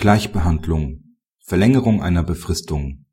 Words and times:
Gleichbehandlung 0.00 1.18
Verlängerung 1.40 2.02
einer 2.02 2.22
Befristung 2.22 3.04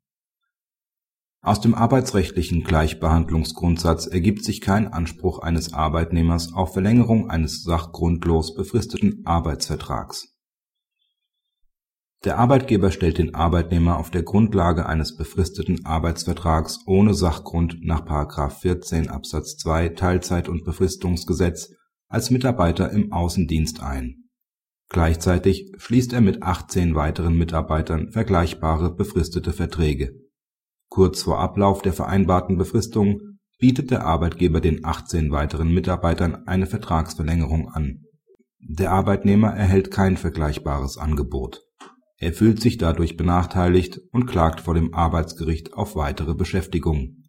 Aus 1.42 1.60
dem 1.60 1.74
arbeitsrechtlichen 1.74 2.64
Gleichbehandlungsgrundsatz 2.64 4.06
ergibt 4.06 4.42
sich 4.42 4.62
kein 4.62 4.90
Anspruch 4.90 5.40
eines 5.40 5.74
Arbeitnehmers 5.74 6.54
auf 6.54 6.72
Verlängerung 6.72 7.28
eines 7.28 7.62
sachgrundlos 7.62 8.54
befristeten 8.54 9.20
Arbeitsvertrags. 9.26 10.34
Der 12.24 12.38
Arbeitgeber 12.38 12.90
stellt 12.90 13.18
den 13.18 13.34
Arbeitnehmer 13.34 13.98
auf 13.98 14.10
der 14.10 14.22
Grundlage 14.22 14.86
eines 14.86 15.14
befristeten 15.14 15.84
Arbeitsvertrags 15.84 16.84
ohne 16.86 17.12
Sachgrund 17.12 17.80
nach§ 17.82 18.06
14 18.48 19.10
Absatz 19.10 19.58
2 19.58 19.90
Teilzeit 19.90 20.48
und 20.48 20.64
Befristungsgesetz 20.64 21.74
als 22.08 22.30
Mitarbeiter 22.30 22.90
im 22.92 23.12
Außendienst 23.12 23.82
ein 23.82 24.27
Gleichzeitig 24.90 25.72
schließt 25.76 26.14
er 26.14 26.22
mit 26.22 26.42
18 26.42 26.94
weiteren 26.94 27.36
Mitarbeitern 27.36 28.10
vergleichbare 28.10 28.94
befristete 28.94 29.52
Verträge. 29.52 30.14
Kurz 30.88 31.22
vor 31.22 31.40
Ablauf 31.40 31.82
der 31.82 31.92
vereinbarten 31.92 32.56
Befristung 32.56 33.38
bietet 33.58 33.90
der 33.90 34.04
Arbeitgeber 34.04 34.60
den 34.60 34.84
18 34.84 35.30
weiteren 35.30 35.74
Mitarbeitern 35.74 36.46
eine 36.46 36.66
Vertragsverlängerung 36.66 37.68
an. 37.68 38.04
Der 38.60 38.92
Arbeitnehmer 38.92 39.48
erhält 39.48 39.90
kein 39.90 40.16
vergleichbares 40.16 40.96
Angebot. 40.96 41.62
Er 42.16 42.32
fühlt 42.32 42.60
sich 42.60 42.78
dadurch 42.78 43.16
benachteiligt 43.16 44.00
und 44.10 44.26
klagt 44.26 44.60
vor 44.60 44.74
dem 44.74 44.94
Arbeitsgericht 44.94 45.74
auf 45.74 45.96
weitere 45.96 46.34
Beschäftigung. 46.34 47.24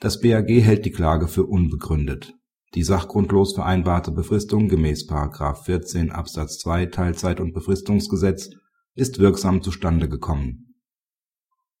Das 0.00 0.20
BAG 0.20 0.48
hält 0.48 0.84
die 0.84 0.92
Klage 0.92 1.28
für 1.28 1.46
unbegründet 1.46 2.34
die 2.74 2.82
sachgrundlos 2.82 3.54
vereinbarte 3.54 4.10
Befristung 4.10 4.68
gemäß§ 4.68 5.08
14 5.64 6.10
Absatz 6.10 6.58
2 6.58 6.86
Teilzeit 6.86 7.40
und 7.40 7.52
Befristungsgesetz 7.52 8.50
ist 8.94 9.18
wirksam 9.18 9.62
zustande 9.62 10.08
gekommen. 10.08 10.74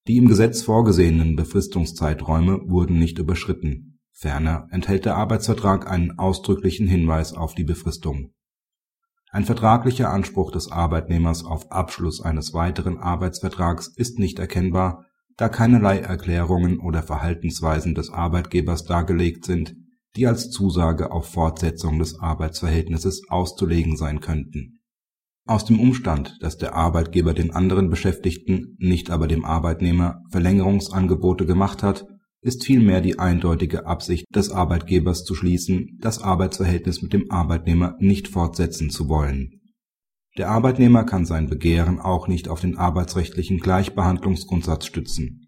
Die 0.06 0.18
im 0.18 0.28
Gesetz 0.28 0.62
vorgesehenen 0.62 1.34
Befristungszeiträume 1.34 2.60
wurden 2.68 2.98
nicht 2.98 3.18
überschritten, 3.18 3.98
ferner 4.12 4.68
enthält 4.70 5.04
der 5.04 5.16
Arbeitsvertrag 5.16 5.90
einen 5.90 6.18
ausdrücklichen 6.18 6.86
Hinweis 6.86 7.32
auf 7.32 7.54
die 7.54 7.64
Befristung. 7.64 8.32
Ein 9.30 9.44
vertraglicher 9.44 10.10
Anspruch 10.10 10.52
des 10.52 10.70
Arbeitnehmers 10.70 11.44
auf 11.44 11.72
Abschluss 11.72 12.20
eines 12.20 12.54
weiteren 12.54 12.98
Arbeitsvertrags 12.98 13.88
ist 13.88 14.18
nicht 14.18 14.38
erkennbar, 14.38 15.04
da 15.36 15.48
keinerlei 15.48 15.98
Erklärungen 15.98 16.78
oder 16.78 17.02
Verhaltensweisen 17.02 17.94
des 17.94 18.10
Arbeitgebers 18.10 18.84
dargelegt 18.84 19.44
sind 19.44 19.74
die 20.16 20.26
als 20.26 20.50
Zusage 20.50 21.10
auf 21.10 21.26
Fortsetzung 21.30 21.98
des 21.98 22.18
Arbeitsverhältnisses 22.18 23.22
auszulegen 23.28 23.96
sein 23.96 24.20
könnten. 24.20 24.80
Aus 25.46 25.64
dem 25.64 25.78
Umstand, 25.78 26.38
dass 26.40 26.56
der 26.56 26.74
Arbeitgeber 26.74 27.32
den 27.32 27.52
anderen 27.52 27.88
Beschäftigten, 27.88 28.76
nicht 28.78 29.10
aber 29.10 29.28
dem 29.28 29.44
Arbeitnehmer, 29.44 30.22
Verlängerungsangebote 30.30 31.46
gemacht 31.46 31.84
hat, 31.84 32.04
ist 32.40 32.64
vielmehr 32.64 33.00
die 33.00 33.18
eindeutige 33.18 33.86
Absicht 33.86 34.26
des 34.34 34.50
Arbeitgebers 34.50 35.24
zu 35.24 35.34
schließen, 35.34 35.98
das 36.00 36.20
Arbeitsverhältnis 36.20 37.02
mit 37.02 37.12
dem 37.12 37.30
Arbeitnehmer 37.30 37.94
nicht 37.98 38.28
fortsetzen 38.28 38.90
zu 38.90 39.08
wollen. 39.08 39.60
Der 40.36 40.50
Arbeitnehmer 40.50 41.04
kann 41.04 41.24
sein 41.24 41.48
Begehren 41.48 41.98
auch 41.98 42.28
nicht 42.28 42.48
auf 42.48 42.60
den 42.60 42.76
arbeitsrechtlichen 42.76 43.58
Gleichbehandlungsgrundsatz 43.58 44.86
stützen. 44.86 45.46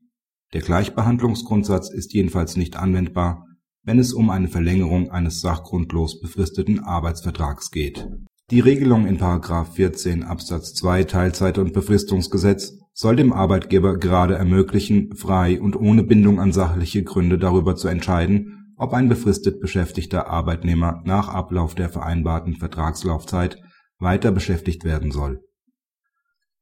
Der 0.55 0.63
Gleichbehandlungsgrundsatz 0.63 1.91
ist 1.91 2.15
jedenfalls 2.15 2.57
nicht 2.57 2.77
anwendbar 2.77 3.45
wenn 3.85 3.99
es 3.99 4.13
um 4.13 4.31
eine 4.31 4.49
Verlängerung 4.49 5.11
eines 5.11 5.41
sachgrundlos 5.41 6.21
befristeten 6.21 6.81
Arbeitsvertrags 6.81 7.71
geht. 7.71 8.09
Die 8.51 8.61
Regelung 8.61 9.07
in§ 9.07 9.19
14 9.65 10.23
Absatz 10.23 10.73
2 10.75 11.05
Teilzeit 11.05 11.59
und 11.59 11.75
Befristungsgesetz 11.75 12.79
soll 12.95 13.17
dem 13.17 13.33
Arbeitgeber 13.33 13.99
gerade 13.99 14.37
ermöglichen, 14.37 15.15
frei 15.15 15.61
und 15.61 15.77
ohne 15.77 16.03
Bindung 16.03 16.41
an 16.41 16.53
sachliche 16.53 17.05
Gründe 17.05 17.39
darüber 17.39 17.77
zu 17.77 17.89
entscheiden, 17.89 18.75
ob 18.77 18.95
ein 18.95 19.09
befristet 19.09 19.61
beschäftigter 19.61 20.29
Arbeitnehmer 20.29 21.03
nach 21.05 21.29
Ablauf 21.29 21.75
der 21.75 21.91
vereinbarten 21.91 22.55
Vertragslaufzeit 22.55 23.59
weiter 23.99 24.33
beschäftigt 24.33 24.85
werden 24.85 25.11
soll. 25.11 25.41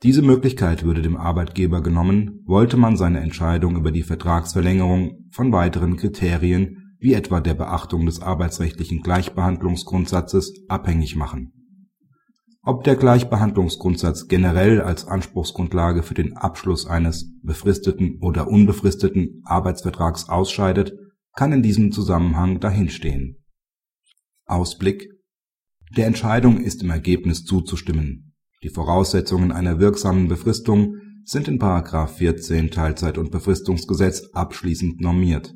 Diese 0.02 0.22
Möglichkeit 0.22 0.84
würde 0.84 1.02
dem 1.02 1.16
Arbeitgeber 1.16 1.82
genommen, 1.82 2.42
wollte 2.46 2.76
man 2.76 2.96
seine 2.96 3.20
Entscheidung 3.20 3.76
über 3.76 3.92
die 3.92 4.02
Vertragsverlängerung 4.02 5.28
von 5.30 5.52
weiteren 5.52 5.96
Kriterien 5.96 6.85
wie 6.98 7.12
etwa 7.12 7.40
der 7.40 7.54
Beachtung 7.54 8.06
des 8.06 8.20
arbeitsrechtlichen 8.20 9.02
Gleichbehandlungsgrundsatzes, 9.02 10.64
abhängig 10.68 11.16
machen. 11.16 11.52
Ob 12.62 12.82
der 12.82 12.96
Gleichbehandlungsgrundsatz 12.96 14.26
generell 14.26 14.80
als 14.80 15.06
Anspruchsgrundlage 15.06 16.02
für 16.02 16.14
den 16.14 16.36
Abschluss 16.36 16.86
eines 16.86 17.32
befristeten 17.42 18.18
oder 18.20 18.48
unbefristeten 18.48 19.42
Arbeitsvertrags 19.44 20.28
ausscheidet, 20.28 20.92
kann 21.32 21.52
in 21.52 21.62
diesem 21.62 21.92
Zusammenhang 21.92 22.58
dahinstehen. 22.58 23.44
Ausblick 24.46 25.08
Der 25.96 26.06
Entscheidung 26.06 26.60
ist 26.60 26.82
im 26.82 26.90
Ergebnis 26.90 27.44
zuzustimmen. 27.44 28.34
Die 28.62 28.70
Voraussetzungen 28.70 29.52
einer 29.52 29.78
wirksamen 29.78 30.26
Befristung 30.26 30.96
sind 31.24 31.46
in§ 31.46 31.58
14 32.08 32.70
Teilzeit 32.70 33.18
und 33.18 33.30
Befristungsgesetz 33.30 34.30
abschließend 34.32 35.00
normiert 35.00 35.54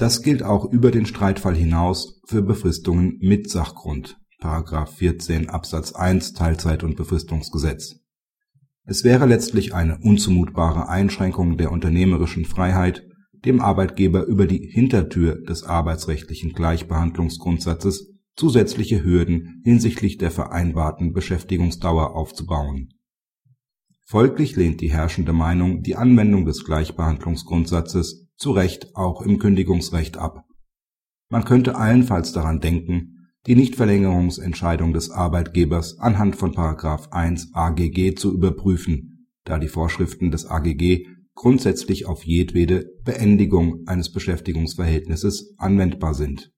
das 0.00 0.22
gilt 0.22 0.42
auch 0.42 0.64
über 0.64 0.90
den 0.90 1.04
Streitfall 1.04 1.54
hinaus 1.54 2.22
für 2.24 2.40
Befristungen 2.40 3.18
mit 3.20 3.50
Sachgrund(§ 3.50 4.18
14 4.86 5.50
Absatz 5.50 5.92
1 5.92 6.32
Teilzeit 6.32 6.82
und 6.84 6.96
Befristungsgesetz). 6.96 7.96
Es 8.84 9.04
wäre 9.04 9.26
letztlich 9.26 9.74
eine 9.74 9.98
unzumutbare 9.98 10.88
Einschränkung 10.88 11.58
der 11.58 11.70
unternehmerischen 11.70 12.46
Freiheit, 12.46 13.06
dem 13.44 13.60
Arbeitgeber 13.60 14.24
über 14.24 14.46
die 14.46 14.70
Hintertür 14.72 15.34
des 15.34 15.64
arbeitsrechtlichen 15.64 16.54
Gleichbehandlungsgrundsatzes 16.54 18.08
zusätzliche 18.36 19.04
Hürden 19.04 19.60
hinsichtlich 19.64 20.16
der 20.16 20.30
vereinbarten 20.30 21.12
Beschäftigungsdauer 21.12 22.16
aufzubauen. 22.16 22.94
Folglich 24.06 24.56
lehnt 24.56 24.80
die 24.80 24.90
herrschende 24.90 25.34
Meinung 25.34 25.82
die 25.82 25.96
Anwendung 25.96 26.46
des 26.46 26.64
Gleichbehandlungsgrundsatzes 26.64 28.29
zu 28.40 28.52
Recht 28.52 28.96
auch 28.96 29.20
im 29.20 29.38
Kündigungsrecht 29.38 30.16
ab. 30.16 30.46
Man 31.28 31.44
könnte 31.44 31.76
allenfalls 31.76 32.32
daran 32.32 32.60
denken, 32.60 33.28
die 33.46 33.54
Nichtverlängerungsentscheidung 33.54 34.92
des 34.92 35.10
Arbeitgebers 35.10 35.98
anhand 35.98 36.36
von§ 36.36 36.54
1 37.12 37.50
AGG 37.52 38.14
zu 38.16 38.34
überprüfen, 38.34 39.28
da 39.44 39.58
die 39.58 39.68
Vorschriften 39.68 40.30
des 40.30 40.46
AGG 40.46 41.06
grundsätzlich 41.34 42.06
auf 42.06 42.24
jedwede 42.24 42.90
Beendigung 43.04 43.86
eines 43.86 44.10
Beschäftigungsverhältnisses 44.10 45.54
anwendbar 45.58 46.14
sind 46.14 46.50